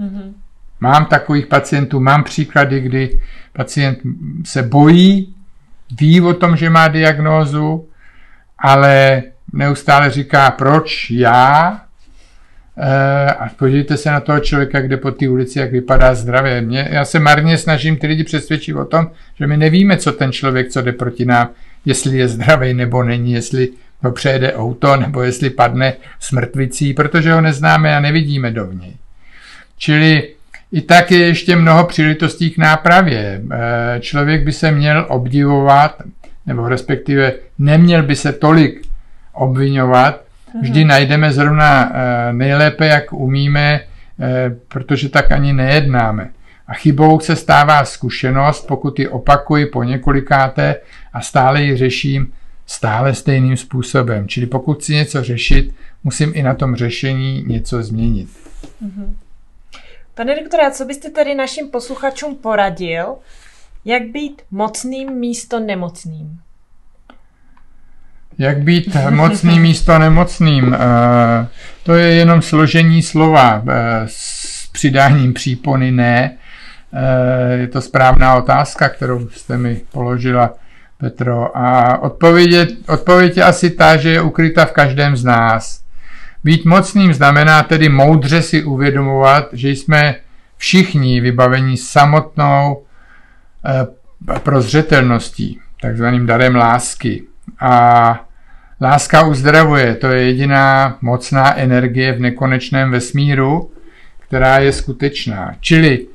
Mm-hmm. 0.00 0.32
Mám 0.80 1.06
takových 1.06 1.46
pacientů, 1.46 2.00
mám 2.00 2.24
příklady, 2.24 2.80
kdy 2.80 3.20
pacient 3.52 3.98
se 4.44 4.62
bojí, 4.62 5.34
ví 6.00 6.20
o 6.20 6.34
tom, 6.34 6.56
že 6.56 6.70
má 6.70 6.88
diagnózu, 6.88 7.88
ale 8.58 9.22
neustále 9.52 10.10
říká, 10.10 10.50
proč 10.50 11.10
já? 11.10 11.80
E, 12.76 13.26
a 13.32 13.48
podívejte 13.58 13.96
se 13.96 14.10
na 14.10 14.20
toho 14.20 14.40
člověka, 14.40 14.80
kde 14.80 14.96
po 14.96 15.10
té 15.10 15.28
ulici, 15.28 15.58
jak 15.58 15.72
vypadá 15.72 16.14
zdravě. 16.14 16.60
Mě, 16.60 16.88
já 16.90 17.04
se 17.04 17.18
marně 17.18 17.58
snažím 17.58 17.96
ty 17.96 18.06
lidi 18.06 18.24
přesvědčit 18.24 18.74
o 18.74 18.84
tom, 18.84 19.10
že 19.34 19.46
my 19.46 19.56
nevíme, 19.56 19.96
co 19.96 20.12
ten 20.12 20.32
člověk, 20.32 20.68
co 20.68 20.82
jde 20.82 20.92
proti 20.92 21.24
nám, 21.24 21.48
jestli 21.84 22.18
je 22.18 22.28
zdravý 22.28 22.74
nebo 22.74 23.02
není, 23.02 23.32
jestli 23.32 23.68
ho 24.02 24.12
přejede 24.12 24.52
auto, 24.52 24.96
nebo 24.96 25.22
jestli 25.22 25.50
padne 25.50 25.92
smrtvicí, 26.20 26.94
protože 26.94 27.32
ho 27.32 27.40
neznáme 27.40 27.96
a 27.96 28.00
nevidíme 28.00 28.50
dovnitř. 28.50 28.96
Čili 29.78 30.28
i 30.72 30.80
tak 30.80 31.10
je 31.10 31.18
ještě 31.18 31.56
mnoho 31.56 31.84
příležitostí 31.84 32.50
k 32.50 32.58
nápravě. 32.58 33.42
Eh, 33.52 34.00
člověk 34.00 34.44
by 34.44 34.52
se 34.52 34.70
měl 34.70 35.06
obdivovat, 35.08 36.02
nebo 36.46 36.68
respektive 36.68 37.32
neměl 37.58 38.02
by 38.02 38.16
se 38.16 38.32
tolik 38.32 38.82
obvinovat. 39.32 40.24
Mhm. 40.54 40.62
Vždy 40.62 40.84
najdeme 40.84 41.32
zrovna 41.32 41.92
eh, 41.92 42.32
nejlépe, 42.32 42.86
jak 42.86 43.12
umíme, 43.12 43.80
eh, 44.20 44.50
protože 44.68 45.08
tak 45.08 45.32
ani 45.32 45.52
nejednáme. 45.52 46.30
A 46.66 46.74
chybou 46.74 47.20
se 47.20 47.36
stává 47.36 47.84
zkušenost, 47.84 48.66
pokud 48.66 48.98
ji 48.98 49.08
opakuji 49.08 49.66
po 49.66 49.84
několikáté 49.84 50.76
a 51.12 51.20
stále 51.20 51.62
ji 51.62 51.76
řeším, 51.76 52.32
stále 52.66 53.14
stejným 53.14 53.56
způsobem. 53.56 54.28
Čili 54.28 54.46
pokud 54.46 54.78
chci 54.78 54.94
něco 54.94 55.24
řešit, 55.24 55.74
musím 56.04 56.32
i 56.34 56.42
na 56.42 56.54
tom 56.54 56.76
řešení 56.76 57.44
něco 57.46 57.82
změnit. 57.82 58.28
Mm-hmm. 58.84 59.14
Pane 60.14 60.40
doktore, 60.40 60.70
co 60.70 60.84
byste 60.84 61.10
tedy 61.10 61.34
našim 61.34 61.68
posluchačům 61.68 62.36
poradil, 62.36 63.16
jak 63.84 64.02
být 64.02 64.42
mocným 64.50 65.12
místo 65.12 65.60
nemocným? 65.60 66.40
Jak 68.40 68.58
být 68.58 68.96
mocným 69.10 69.62
místo 69.62 69.98
nemocným? 69.98 70.74
Eh, 70.74 71.46
to 71.82 71.94
je 71.94 72.14
jenom 72.14 72.42
složení 72.42 73.02
slova 73.02 73.62
eh, 73.68 74.02
s 74.06 74.66
přidáním 74.72 75.32
přípony 75.32 75.90
ne. 75.90 76.36
Eh, 76.92 77.52
je 77.52 77.68
to 77.68 77.80
správná 77.80 78.34
otázka, 78.34 78.88
kterou 78.88 79.28
jste 79.28 79.58
mi 79.58 79.80
položila. 79.92 80.54
Petro. 80.98 81.56
A 81.56 81.98
odpověď 82.02 82.50
je, 82.50 82.66
odpověď 82.88 83.36
je 83.36 83.44
asi 83.44 83.70
ta, 83.70 83.96
že 83.96 84.10
je 84.10 84.20
ukryta 84.20 84.64
v 84.64 84.72
každém 84.72 85.16
z 85.16 85.24
nás. 85.24 85.80
Být 86.44 86.64
mocným 86.64 87.14
znamená 87.14 87.62
tedy 87.62 87.88
moudře 87.88 88.42
si 88.42 88.64
uvědomovat, 88.64 89.48
že 89.52 89.70
jsme 89.70 90.14
všichni 90.56 91.20
vybavení 91.20 91.76
samotnou 91.76 92.82
prozřetelností, 94.42 95.58
takzvaným 95.82 96.26
darem 96.26 96.56
lásky. 96.56 97.22
A 97.60 98.29
láska 98.80 99.22
uzdravuje, 99.22 99.94
to 99.94 100.06
je 100.06 100.22
jediná 100.22 100.96
mocná 101.00 101.58
energie 101.58 102.12
v 102.12 102.20
nekonečném 102.20 102.90
vesmíru, 102.90 103.70
která 104.18 104.58
je 104.58 104.72
skutečná. 104.72 105.54
Čili 105.60 105.98
e, 105.98 106.06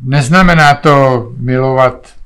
neznamená 0.00 0.74
to 0.74 1.28
milovat 1.36 2.18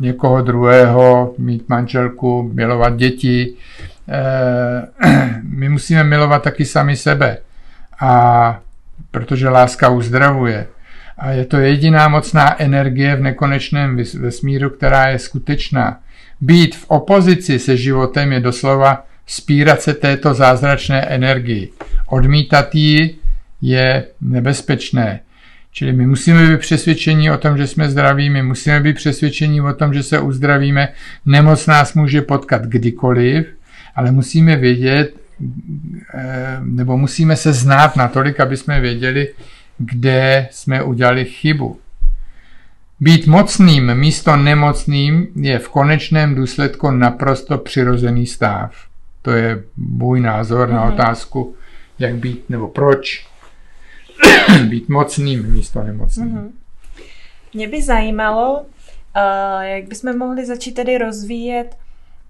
někoho 0.00 0.42
druhého, 0.42 1.34
mít 1.38 1.68
manželku, 1.68 2.50
milovat 2.54 2.96
děti. 2.96 3.54
Eh, 4.08 4.86
my 5.42 5.68
musíme 5.68 6.04
milovat 6.04 6.42
taky 6.42 6.64
sami 6.64 6.96
sebe. 6.96 7.38
A 8.00 8.60
protože 9.10 9.48
láska 9.48 9.88
uzdravuje. 9.88 10.66
A 11.18 11.30
je 11.30 11.44
to 11.44 11.56
jediná 11.56 12.08
mocná 12.08 12.62
energie 12.62 13.16
v 13.16 13.20
nekonečném 13.20 13.96
vesmíru, 14.20 14.70
která 14.70 15.08
je 15.08 15.18
skutečná. 15.18 16.00
Být 16.40 16.76
v 16.76 16.84
opozici 16.88 17.58
se 17.58 17.76
životem 17.76 18.32
je 18.32 18.40
doslova 18.40 19.06
spírat 19.26 19.82
se 19.82 19.94
této 19.94 20.34
zázračné 20.34 21.02
energii. 21.02 21.72
Odmítat 22.06 22.74
ji 22.74 23.16
je 23.62 24.04
nebezpečné. 24.20 25.20
Čili 25.72 25.92
my 25.92 26.06
musíme 26.06 26.50
být 26.50 26.60
přesvědčení 26.60 27.30
o 27.30 27.38
tom, 27.38 27.56
že 27.56 27.66
jsme 27.66 27.90
zdraví, 27.90 28.30
my 28.30 28.42
musíme 28.42 28.80
být 28.80 28.96
přesvědčení 28.96 29.60
o 29.60 29.72
tom, 29.72 29.94
že 29.94 30.02
se 30.02 30.20
uzdravíme. 30.20 30.88
Nemoc 31.26 31.66
nás 31.66 31.94
může 31.94 32.22
potkat 32.22 32.62
kdykoliv, 32.62 33.46
ale 33.94 34.10
musíme 34.10 34.56
vědět, 34.56 35.14
eh, 36.14 36.58
nebo 36.62 36.96
musíme 36.96 37.36
se 37.36 37.52
znát 37.52 37.96
natolik, 37.96 38.40
aby 38.40 38.56
jsme 38.56 38.80
věděli, 38.80 39.28
kde 39.78 40.48
jsme 40.50 40.82
udělali 40.82 41.24
chybu. 41.24 41.78
Být 43.04 43.26
mocným 43.26 43.94
místo 43.94 44.36
nemocným 44.36 45.26
je 45.36 45.58
v 45.58 45.68
konečném 45.68 46.34
důsledku 46.34 46.90
naprosto 46.90 47.58
přirozený 47.58 48.26
stav. 48.26 48.74
To 49.22 49.30
je 49.30 49.64
můj 49.76 50.20
názor 50.20 50.68
na 50.68 50.84
Mhm. 50.84 50.94
otázku, 50.94 51.54
jak 51.98 52.14
být 52.14 52.50
nebo 52.50 52.68
proč 52.68 53.26
být 54.68 54.88
mocným 54.88 55.52
místo 55.52 55.82
nemocným. 55.82 56.28
Mhm. 56.28 56.52
Mě 57.54 57.68
by 57.68 57.82
zajímalo, 57.82 58.60
uh, 58.60 59.62
jak 59.62 59.88
bychom 59.88 60.18
mohli 60.18 60.46
začít 60.46 60.72
tedy 60.72 60.98
rozvíjet 60.98 61.76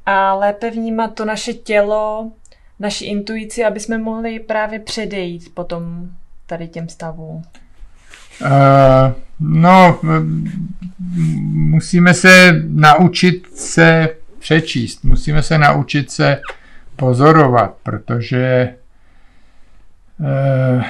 a 0.07 0.35
lépe 0.35 0.71
vnímat 0.71 1.15
to 1.15 1.25
naše 1.25 1.53
tělo, 1.55 2.33
naši 2.81 3.05
intuici, 3.05 3.65
aby 3.65 3.81
jsme 3.81 3.99
mohli 3.99 4.41
právě 4.41 4.79
předejít 4.79 5.55
potom 5.55 6.09
tady 6.47 6.69
těm 6.69 6.89
stavům. 6.89 7.43
Uh, 8.41 9.13
no, 9.41 10.01
musíme 11.53 12.15
se 12.15 12.63
naučit 12.69 13.47
se 13.55 14.09
přečíst, 14.39 15.05
musíme 15.05 15.43
se 15.43 15.59
naučit 15.59 16.11
se 16.11 16.41
pozorovat, 16.97 17.75
protože 17.83 18.69
uh, 20.19 20.83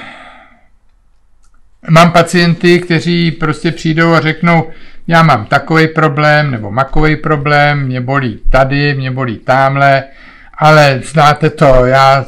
mám 1.89 2.11
pacienty, 2.11 2.79
kteří 2.79 3.31
prostě 3.31 3.71
přijdou 3.71 4.13
a 4.13 4.21
řeknou, 4.21 4.69
já 5.07 5.23
mám 5.23 5.45
takový 5.45 5.87
problém 5.87 6.51
nebo 6.51 6.71
makový 6.71 7.15
problém, 7.15 7.85
mě 7.85 8.01
bolí 8.01 8.39
tady, 8.49 8.95
mě 8.95 9.11
bolí 9.11 9.37
tamhle, 9.37 10.03
ale 10.57 11.01
znáte 11.03 11.49
to, 11.49 11.85
já 11.85 12.25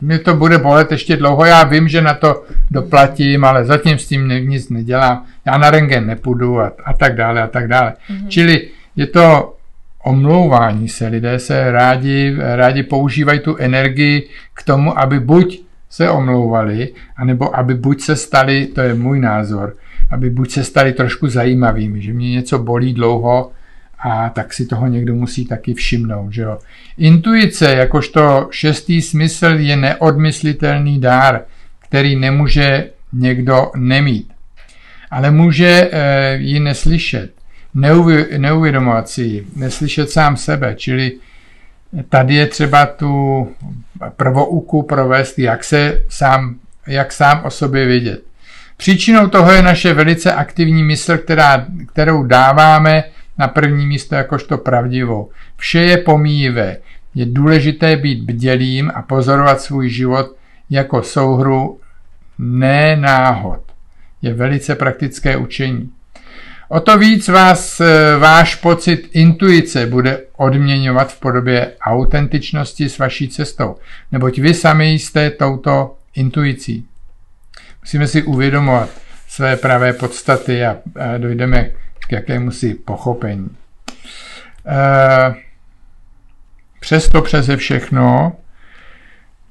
mě 0.00 0.18
to 0.18 0.34
bude 0.34 0.58
bolet 0.58 0.92
ještě 0.92 1.16
dlouho, 1.16 1.44
já 1.44 1.64
vím, 1.64 1.88
že 1.88 2.02
na 2.02 2.14
to 2.14 2.44
doplatím, 2.70 3.44
ale 3.44 3.64
zatím 3.64 3.98
s 3.98 4.08
tím 4.08 4.28
nic 4.28 4.68
nedělám, 4.68 5.24
já 5.46 5.58
na 5.58 5.70
rengen 5.70 6.06
nepůjdu 6.06 6.60
a, 6.60 6.72
a 6.84 6.92
tak 6.92 7.16
dále 7.16 7.42
a 7.42 7.46
tak 7.46 7.68
dále. 7.68 7.92
Mm-hmm. 8.10 8.28
Čili 8.28 8.68
je 8.96 9.06
to 9.06 9.54
omlouvání 10.04 10.88
se, 10.88 11.06
lidé 11.06 11.38
se 11.38 11.72
rádi, 11.72 12.36
rádi 12.38 12.82
používají 12.82 13.40
tu 13.40 13.56
energii 13.56 14.28
k 14.54 14.62
tomu, 14.62 14.98
aby 14.98 15.20
buď 15.20 15.60
se 15.90 16.10
omlouvali, 16.10 16.88
anebo 17.16 17.56
aby 17.56 17.74
buď 17.74 18.00
se 18.00 18.16
stali, 18.16 18.66
to 18.66 18.80
je 18.80 18.94
můj 18.94 19.20
názor, 19.20 19.76
aby 20.10 20.30
buď 20.30 20.50
se 20.50 20.64
stali 20.64 20.92
trošku 20.92 21.28
zajímavými, 21.28 22.02
že 22.02 22.12
mě 22.12 22.30
něco 22.30 22.58
bolí 22.58 22.92
dlouho 22.92 23.50
a 23.98 24.28
tak 24.28 24.52
si 24.52 24.66
toho 24.66 24.86
někdo 24.86 25.14
musí 25.14 25.46
taky 25.46 25.74
všimnout. 25.74 26.32
Že 26.32 26.42
jo? 26.42 26.58
Intuice, 26.98 27.74
jakožto 27.74 28.48
šestý 28.50 29.02
smysl, 29.02 29.46
je 29.46 29.76
neodmyslitelný 29.76 31.00
dár, 31.00 31.40
který 31.78 32.16
nemůže 32.16 32.90
někdo 33.12 33.70
nemít. 33.76 34.32
Ale 35.10 35.30
může 35.30 35.90
eh, 35.92 36.36
ji 36.36 36.60
neslyšet, 36.60 37.30
neuvě- 37.74 38.38
neuvědomovat 38.38 39.08
si 39.08 39.22
ji, 39.22 39.46
neslyšet 39.56 40.10
sám 40.10 40.36
sebe, 40.36 40.74
čili 40.76 41.12
tady 42.08 42.34
je 42.34 42.46
třeba 42.46 42.86
tu 42.86 43.48
prvouku 44.16 44.82
provést, 44.82 45.38
jak 45.38 45.64
se 45.64 46.02
sám, 46.08 46.56
jak 46.86 47.12
sám 47.12 47.40
o 47.44 47.50
sobě 47.50 47.86
vědět. 47.86 48.22
Příčinou 48.76 49.26
toho 49.26 49.52
je 49.52 49.62
naše 49.62 49.94
velice 49.94 50.32
aktivní 50.32 50.82
mysl, 50.82 51.18
která, 51.18 51.66
kterou 51.92 52.22
dáváme 52.22 53.04
na 53.38 53.48
první 53.48 53.86
místo 53.86 54.14
jakožto 54.14 54.58
pravdivou. 54.58 55.30
Vše 55.56 55.78
je 55.78 55.96
pomíjivé. 55.96 56.76
Je 57.14 57.26
důležité 57.26 57.96
být 57.96 58.22
bdělým 58.22 58.92
a 58.94 59.02
pozorovat 59.02 59.60
svůj 59.60 59.88
život 59.90 60.36
jako 60.70 61.02
souhru 61.02 61.80
ne 62.38 62.96
náhod. 62.96 63.60
Je 64.22 64.34
velice 64.34 64.74
praktické 64.74 65.36
učení. 65.36 65.90
O 66.68 66.80
to 66.80 66.98
víc 66.98 67.28
vás 67.28 67.80
eh, 67.80 68.16
váš 68.18 68.54
pocit 68.54 69.08
intuice 69.12 69.86
bude 69.86 70.20
odměňovat 70.36 71.12
v 71.12 71.20
podobě 71.20 71.72
autentičnosti 71.80 72.88
s 72.88 72.98
vaší 72.98 73.28
cestou, 73.28 73.76
neboť 74.12 74.38
vy 74.38 74.54
sami 74.54 74.90
jste 74.90 75.30
touto 75.30 75.96
intuicí. 76.14 76.86
Musíme 77.82 78.06
si 78.06 78.22
uvědomovat 78.22 78.88
své 79.28 79.56
pravé 79.56 79.92
podstaty 79.92 80.64
a 80.64 80.76
dojdeme 81.18 81.70
k 82.08 82.12
jakému 82.12 82.50
si 82.50 82.74
pochopení. 82.74 83.56
Eh, 84.66 85.34
Přesto 86.80 87.22
přeze 87.22 87.56
všechno 87.56 88.36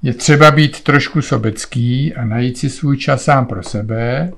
je 0.01 0.13
třeba 0.13 0.51
být 0.51 0.83
trošku 0.83 1.21
sobecký 1.21 2.15
a 2.15 2.25
najít 2.25 2.57
si 2.57 2.69
svůj 2.69 2.97
čas 2.97 3.23
sám 3.23 3.45
pro 3.45 3.63
sebe. 3.63 4.31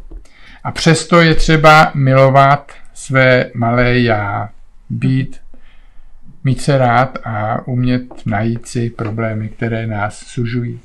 A 0.63 0.71
přesto 0.71 1.21
je 1.21 1.35
třeba 1.35 1.91
milovat 1.95 2.71
své 2.93 3.51
malé 3.53 3.99
já, 3.99 4.49
být, 4.89 5.41
mít 6.43 6.61
se 6.61 6.77
rád 6.77 7.17
a 7.23 7.67
umět 7.67 8.25
najít 8.25 8.67
si 8.67 8.89
problémy, 8.89 9.49
které 9.49 9.87
nás 9.87 10.17
sužují. 10.17 10.79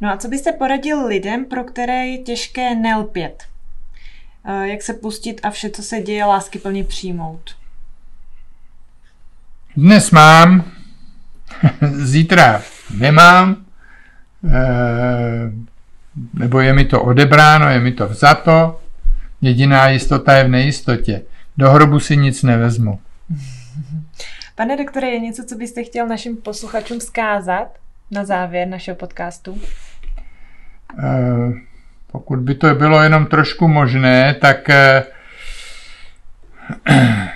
No 0.00 0.12
a 0.12 0.16
co 0.16 0.28
byste 0.28 0.52
poradil 0.52 1.06
lidem, 1.06 1.44
pro 1.44 1.64
které 1.64 2.06
je 2.06 2.18
těžké 2.18 2.74
nelpět? 2.74 3.44
Eh, 4.46 4.68
Jak 4.68 4.82
se 4.82 4.94
pustit 4.94 5.40
a 5.42 5.50
vše, 5.50 5.70
co 5.70 5.82
se 5.82 6.00
děje, 6.00 6.24
lásky 6.24 6.58
plně 6.58 6.84
přijmout? 6.84 7.56
Dnes 9.76 10.10
mám, 10.10 10.64
zítra 11.92 12.62
nemám, 12.98 13.64
eh, 14.50 15.52
nebo 16.34 16.60
je 16.60 16.72
mi 16.72 16.84
to 16.84 17.02
odebráno, 17.02 17.68
je 17.70 17.80
mi 17.80 17.92
to 17.92 18.08
vzato. 18.08 18.80
Jediná 19.40 19.88
jistota 19.88 20.32
je 20.36 20.44
v 20.44 20.48
nejistotě. 20.48 21.22
Do 21.56 21.70
hrobu 21.70 22.00
si 22.00 22.16
nic 22.16 22.42
nevezmu. 22.42 23.00
Pane 24.54 24.76
doktore, 24.76 25.06
je 25.08 25.20
něco, 25.20 25.44
co 25.44 25.54
byste 25.56 25.84
chtěl 25.84 26.08
našim 26.08 26.36
posluchačům 26.36 26.98
vzkázat 26.98 27.68
na 28.10 28.24
závěr 28.24 28.68
našeho 28.68 28.96
podcastu? 28.96 29.60
Eh, 30.98 31.52
Pokud 32.16 32.38
by 32.38 32.54
to 32.54 32.74
bylo 32.74 33.02
jenom 33.02 33.26
trošku 33.26 33.68
možné, 33.68 34.34
tak 34.40 34.70
eh, 34.70 35.04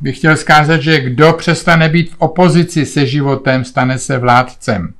bych 0.00 0.16
chtěl 0.16 0.36
zkázat, 0.36 0.80
že 0.80 1.00
kdo 1.00 1.32
přestane 1.32 1.88
být 1.88 2.12
v 2.12 2.16
opozici 2.18 2.86
se 2.86 3.06
životem, 3.06 3.64
stane 3.64 3.98
se 3.98 4.18
vládcem. 4.18 4.94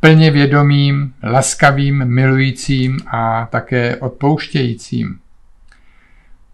Plně 0.00 0.30
vědomým, 0.30 1.14
laskavým, 1.22 2.04
milujícím 2.04 2.98
a 3.06 3.48
také 3.50 3.96
odpouštějícím. 3.96 5.18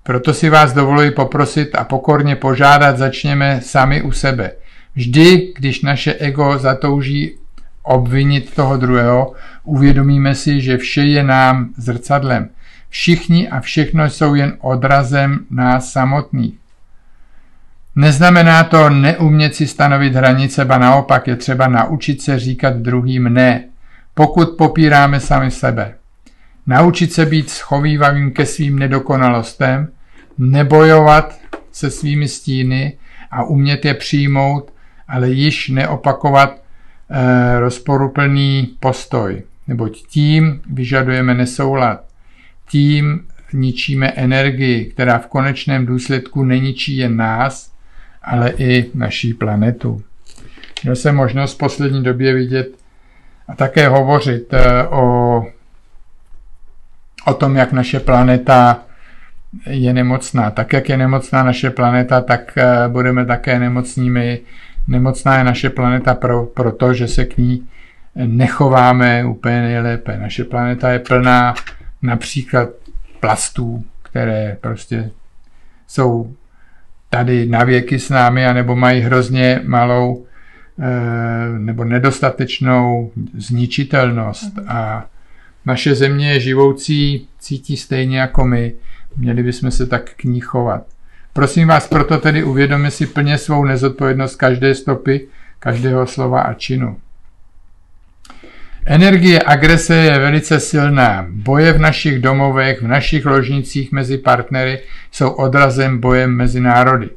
Proto 0.03 0.35
si 0.35 0.51
vás 0.51 0.73
dovoluji 0.73 1.11
poprosit 1.11 1.75
a 1.75 1.85
pokorně 1.85 2.37
požádat, 2.37 2.99
začněme 2.99 3.61
sami 3.61 4.03
u 4.03 4.13
sebe. 4.13 4.53
Vždy, 4.95 5.53
když 5.57 5.83
naše 5.83 6.15
ego 6.15 6.59
zatouží 6.59 7.39
obvinit 7.83 8.55
toho 8.55 8.77
druhého, 8.77 9.35
uvědomíme 9.65 10.35
si, 10.35 10.61
že 10.61 10.77
vše 10.77 11.03
je 11.03 11.23
nám 11.23 11.69
zrcadlem. 11.77 12.49
Všichni 12.89 13.49
a 13.49 13.61
všechno 13.61 14.11
jsou 14.11 14.35
jen 14.35 14.57
odrazem 14.61 15.39
nás 15.51 15.93
samotných. 15.93 16.55
Neznamená 17.97 18.65
to 18.65 18.91
neumět 18.91 19.55
si 19.55 19.67
stanovit 19.67 20.15
hranice, 20.15 20.65
ba 20.65 20.79
naopak 20.79 21.29
je 21.29 21.37
třeba 21.37 21.69
naučit 21.69 22.23
se 22.23 22.39
říkat 22.39 22.77
druhým 22.77 23.25
ne, 23.25 23.65
pokud 24.15 24.49
popíráme 24.59 25.21
sami 25.21 25.51
sebe. 25.51 25.95
Naučit 26.67 27.13
se 27.13 27.27
být 27.27 27.51
schovývavým 27.51 28.33
ke 28.33 28.47
svým 28.47 28.79
nedokonalostem, 28.79 29.89
nebojovat 30.39 31.39
se 31.73 31.91
svými 31.91 32.29
stíny 32.29 32.99
a 33.31 33.45
umět 33.45 33.85
je 33.85 33.95
přijmout, 33.95 34.73
ale 35.09 35.31
již 35.31 35.69
neopakovat 35.69 36.63
eh, 37.11 37.61
rozporuplný 37.61 38.77
postoj, 38.81 39.43
neboť 39.73 40.07
tím 40.07 40.61
vyžadujeme 40.69 41.35
nesoulad. 41.35 42.05
Tím 42.69 43.25
ničíme 43.53 44.09
energii, 44.09 44.85
která 44.85 45.19
v 45.19 45.27
konečném 45.27 45.87
důsledku 45.87 46.45
neničí 46.45 46.97
jen 46.97 47.17
nás, 47.17 47.73
ale 48.23 48.53
i 48.59 48.91
naší 48.95 49.35
planetu. 49.35 50.03
Měl 50.83 50.97
jsem 50.97 51.17
možnost 51.17 51.55
v 51.55 51.59
poslední 51.59 52.03
době 52.03 52.35
vidět 52.35 52.69
a 53.49 53.55
také 53.55 53.89
hovořit 53.89 54.53
eh, 54.53 54.87
o, 54.89 55.05
o 57.27 57.35
tom, 57.35 57.57
jak 57.57 57.73
naše 57.73 58.01
planeta 58.01 58.85
je 59.67 59.93
nemocná. 59.93 60.51
Tak, 60.51 60.73
jak 60.73 60.89
je 60.89 60.97
nemocná 60.97 61.43
naše 61.43 61.71
planeta, 61.71 62.21
tak 62.21 62.59
eh, 62.59 62.89
budeme 62.89 63.27
také 63.27 63.59
nemocnými. 63.59 64.41
Nemocná 64.89 65.39
je 65.39 65.45
naše 65.45 65.71
planeta 65.71 66.15
pro, 66.15 66.47
proto, 66.47 66.95
že 66.95 67.09
se 67.09 67.25
k 67.25 67.39
ní 67.39 67.69
nechováme 68.17 69.25
úplně 69.25 69.63
nejlépe. 69.63 70.19
Naše 70.19 70.45
planeta 70.45 70.91
je 70.91 70.99
plná 70.99 71.55
například 72.03 72.69
plastů, 73.21 73.85
které 74.03 74.57
prostě 74.61 75.11
jsou 75.87 76.35
tady 77.11 77.47
na 77.47 77.65
věky 77.65 77.99
s 77.99 78.09
námi, 78.09 78.47
anebo 78.47 78.77
mají 78.77 79.01
hrozně 79.01 79.61
malou 79.65 80.27
eh, 80.81 81.59
nebo 81.59 81.85
nedostatečnou 81.85 83.13
zničitelnost. 83.35 84.59
A 84.69 85.07
naše 85.67 85.95
země 85.95 86.33
je 86.33 86.41
živoucí 86.41 87.29
cítí 87.39 87.77
stejně 87.77 88.21
jako 88.21 88.45
my, 88.45 88.75
měli 89.17 89.43
bychom 89.43 89.71
se 89.71 89.87
tak 89.87 90.11
k 90.17 90.25
ní 90.25 90.41
chovat. 90.41 90.87
Prosím 91.33 91.69
vás 91.69 91.89
proto 91.89 92.19
tedy 92.19 92.45
uvědomme 92.45 92.91
si 92.91 93.07
plně 93.07 93.39
svou 93.39 93.65
nezodpovědnost 93.65 94.37
každé 94.37 94.75
stopy, 94.75 95.29
každého 95.59 96.07
slova 96.07 96.41
a 96.41 96.55
činu. 96.55 96.97
Energie 98.87 99.43
agrese 99.43 99.95
je 99.97 100.19
velice 100.19 100.61
silná. 100.61 101.27
Boje 101.31 101.73
v 101.73 101.79
našich 101.79 102.19
domovech, 102.19 102.83
v 102.83 102.87
našich 102.87 103.27
ložnicích 103.27 103.93
mezi 103.93 104.19
partnery 104.19 104.79
jsou 105.13 105.31
odrazem 105.31 105.99
bojem 105.99 106.31
mezi 106.37 106.61
národy. 106.61 107.11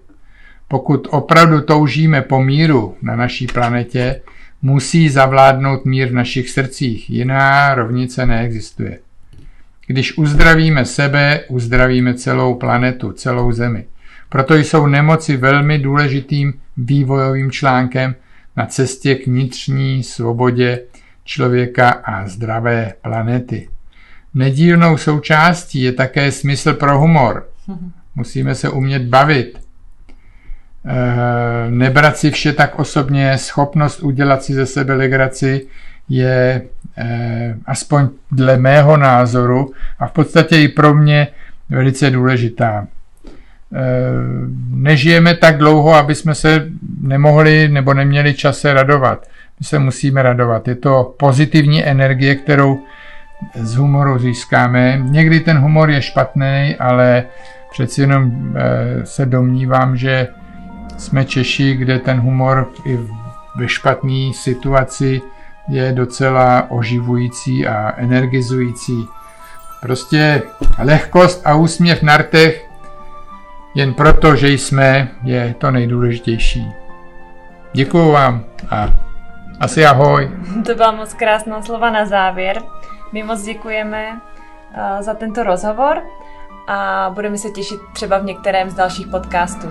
Pokud 0.68 1.08
opravdu 1.12 1.62
toužíme 1.62 2.22
po 2.22 2.44
míru 2.44 2.98
na 3.02 3.16
naší 3.16 3.48
planetě, 3.48 4.22
musí 4.62 5.10
zavládnout 5.10 5.86
mír 5.86 6.08
v 6.08 6.14
našich 6.14 6.50
srdcích, 6.50 7.10
jiná 7.10 7.76
rovnice 7.76 8.26
neexistuje. 8.26 9.00
Když 9.88 10.18
uzdravíme 10.18 10.86
sebe, 10.86 11.42
uzdravíme 11.48 12.14
celou 12.14 12.56
planetu, 12.56 13.12
celou 13.12 13.52
Zemi. 13.52 13.86
Proto 14.30 14.56
jsou 14.56 14.88
nemoci 14.88 15.38
velmi 15.38 15.80
důležitým 15.80 16.54
vývojovým 16.78 17.52
článkem 17.52 18.16
na 18.58 18.66
cestě 18.66 19.16
k 19.16 19.28
vnitřní 19.28 20.04
svobodě 20.04 20.80
člověka 21.26 21.90
a 21.90 22.28
zdravé 22.28 22.94
planety. 23.02 23.70
Nedílnou 24.34 24.98
součástí 24.98 25.82
je 25.82 25.92
také 25.92 26.32
smysl 26.32 26.74
pro 26.74 27.00
humor. 27.00 27.48
Musíme 28.16 28.56
se 28.56 28.70
umět 28.70 29.02
bavit. 29.02 29.60
E, 30.86 31.70
nebrat 31.70 32.18
si 32.18 32.32
vše 32.32 32.54
tak 32.54 32.80
osobně, 32.80 33.38
schopnost 33.38 34.00
udělat 34.00 34.44
si 34.44 34.54
ze 34.54 34.66
sebe 34.66 34.94
legraci 34.94 35.68
je 36.10 36.62
e, 36.98 37.56
aspoň 37.66 38.10
dle 38.32 38.58
mého 38.58 38.98
názoru 38.98 39.74
a 40.00 40.08
v 40.08 40.12
podstatě 40.12 40.62
i 40.62 40.68
pro 40.68 40.94
mě 40.94 41.28
velice 41.70 42.10
důležitá. 42.12 42.88
E, 42.88 42.88
nežijeme 44.70 45.36
tak 45.36 45.58
dlouho, 45.58 45.94
aby 45.94 46.16
jsme 46.16 46.36
se 46.36 46.68
nemohli 47.02 47.70
nebo 47.70 47.94
neměli 47.94 48.34
čas 48.34 48.60
se 48.60 48.74
radovat. 48.74 49.28
My 49.60 49.66
se 49.66 49.80
musíme 49.80 50.22
radovat. 50.22 50.68
Je 50.68 50.76
to 50.76 51.16
pozitivní 51.20 51.86
energie, 51.86 52.36
kterou 52.36 52.80
z 53.56 53.76
humoru 53.76 54.20
získáme. 54.20 55.00
Někdy 55.04 55.40
ten 55.40 55.58
humor 55.58 55.90
je 55.90 56.02
špatný, 56.02 56.76
ale 56.80 57.24
přeci 57.72 58.02
jenom 58.02 58.54
eh, 58.56 59.06
se 59.06 59.26
domnívám, 59.26 59.98
že 59.98 60.28
jsme 60.98 61.26
Češi, 61.26 61.76
kde 61.76 62.00
ten 62.00 62.20
humor 62.20 62.70
i 62.86 63.00
ve 63.56 63.68
špatné 63.68 64.32
situaci 64.34 65.22
je 65.68 65.92
docela 65.92 66.72
oživující 66.72 67.68
a 67.68 67.94
energizující. 67.98 69.08
Prostě 69.82 70.42
lehkost 70.80 71.48
a 71.48 71.56
úsměv 71.56 72.04
na 72.04 72.18
rtech 72.18 72.70
jen 73.76 73.94
proto, 73.94 74.36
že 74.36 74.50
jsme, 74.50 75.12
je 75.24 75.56
to 75.58 75.72
nejdůležitější. 75.72 76.68
Děkuju 77.74 78.12
vám 78.12 78.44
a 78.70 78.94
asi 79.60 79.86
ahoj. 79.86 80.32
To 80.66 80.76
byla 80.76 80.92
moc 80.92 81.14
krásná 81.14 81.62
slova 81.62 81.90
na 81.90 82.06
závěr. 82.06 82.64
My 83.12 83.24
moc 83.24 83.42
děkujeme 83.42 84.22
eh, 84.74 85.04
za 85.04 85.14
tento 85.14 85.44
rozhovor 85.44 86.04
a 86.68 87.10
budeme 87.14 87.38
se 87.38 87.50
těšit 87.50 87.80
třeba 87.94 88.18
v 88.18 88.24
některém 88.24 88.70
z 88.70 88.74
dalších 88.74 89.08
podcastů. 89.08 89.68